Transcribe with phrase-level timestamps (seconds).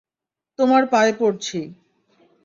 [0.59, 1.59] তোমার পায়ে পড়ছি!